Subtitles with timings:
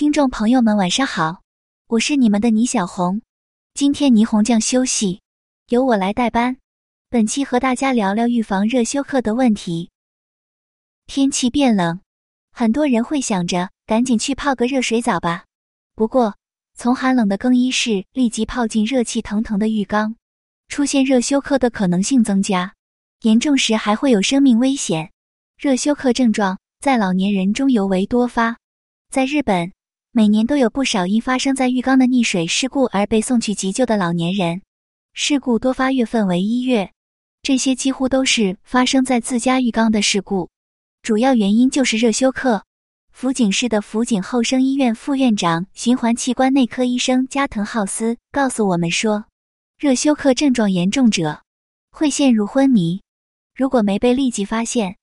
[0.00, 1.42] 听众朋友们，晚上好，
[1.86, 3.20] 我是你们的倪小红。
[3.74, 5.20] 今天倪红酱休息，
[5.68, 6.56] 由我来代班。
[7.10, 9.90] 本期和大家聊聊预防热休克的问题。
[11.06, 12.00] 天气变冷，
[12.50, 15.44] 很多人会想着赶紧去泡个热水澡吧。
[15.94, 16.34] 不过，
[16.72, 20.16] 从寒冷的更衣室立即泡进热气腾腾的浴缸，
[20.68, 22.72] 出现热休克的可能性增加，
[23.20, 25.12] 严重时还会有生命危险。
[25.58, 28.56] 热休克症状在老年人中尤为多发，
[29.10, 29.70] 在日本。
[30.12, 34.60] 每年都有不少因发生在浴缸的溺水事故而被送去急救的老年人，
[35.14, 36.90] 事故多发月份为一月，
[37.42, 40.50] 这些几乎都是发生在自家浴缸的事故，
[41.02, 42.64] 主要原因就是热休克。
[43.12, 49.26] 福井市的福井厚生医院副院长、循环器官内科医生加藤浩司告诉我们说，
[49.78, 51.42] 热休克症状严重者
[51.92, 53.00] 会陷入昏迷，
[53.54, 54.96] 如果没被立即发现，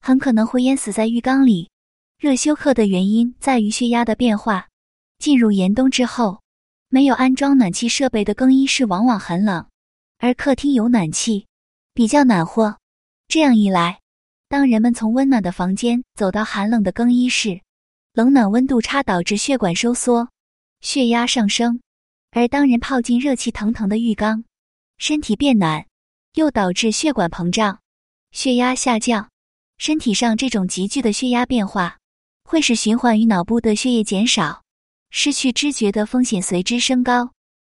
[0.00, 1.68] 很可能会淹死在浴缸里。
[2.24, 4.68] 热休克的原因在于血压的变化。
[5.18, 6.40] 进入严冬之后，
[6.88, 9.68] 没有安装暖气设备的更衣室往往很冷，
[10.16, 11.46] 而客厅有暖气，
[11.92, 12.78] 比较暖和。
[13.28, 14.00] 这样一来，
[14.48, 17.60] 当人们从温暖的房间走到寒冷的更衣室，
[18.14, 20.30] 冷暖温度差导致血管收缩，
[20.80, 21.78] 血压上升；
[22.30, 24.44] 而当人泡进热气腾腾的浴缸，
[24.96, 25.84] 身体变暖，
[26.32, 27.80] 又导致血管膨胀，
[28.30, 29.28] 血压下降。
[29.76, 31.98] 身体上这种急剧的血压变化。
[32.44, 34.62] 会使循环于脑部的血液减少，
[35.10, 37.30] 失去知觉的风险随之升高。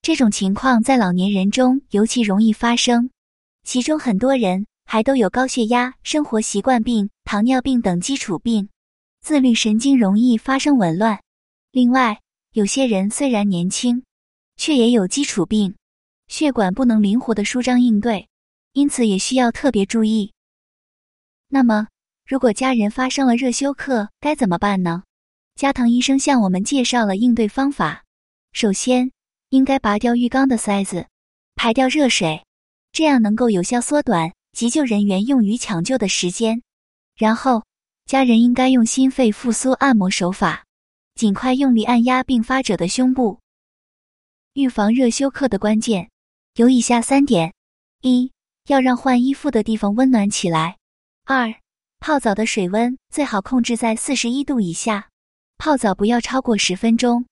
[0.00, 3.10] 这种情况在老年人中尤其容易发生，
[3.62, 8.68] 其中很多人还都有高血压、生活习惯病、糖尿病等基础病，
[9.20, 11.20] 自律神经容易发生紊乱。
[11.70, 12.20] 另外，
[12.52, 14.02] 有些人虽然年轻，
[14.56, 15.74] 却也有基础病，
[16.28, 18.28] 血管不能灵活的舒张应对，
[18.72, 20.32] 因此也需要特别注意。
[21.48, 21.88] 那么。
[22.26, 25.02] 如果家人发生了热休克，该怎么办呢？
[25.56, 28.02] 加藤医生向我们介绍了应对方法。
[28.52, 29.10] 首先，
[29.50, 31.06] 应该拔掉浴缸的塞子，
[31.54, 32.42] 排掉热水，
[32.92, 36.62] 这样能够有效缩短急救人员用于抢救的时间。
[37.14, 37.62] 然后，
[38.06, 40.64] 家人应该用心肺复苏按摩手法，
[41.14, 43.38] 尽快用力按压并发者的胸部。
[44.54, 46.08] 预防热休克的关键
[46.54, 47.52] 有以下三点：
[48.00, 48.32] 一
[48.68, 50.76] 要让换衣服的地方温暖起来；
[51.26, 51.54] 二。
[52.06, 55.08] 泡澡的水温最好控制在四十一度以下，
[55.56, 57.24] 泡澡不要超过十分钟。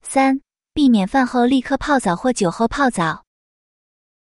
[0.00, 0.40] 三、
[0.72, 3.26] 避免饭后立刻泡澡或酒后泡澡。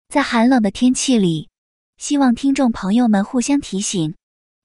[0.09, 1.49] 在寒冷的天气里，
[1.97, 4.17] 希望听众朋友们互相提醒，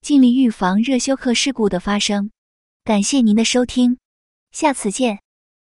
[0.01, 2.31] 尽力预防热休克事故的发生。
[2.83, 3.99] 感谢您的收听，
[4.51, 5.19] 下次见。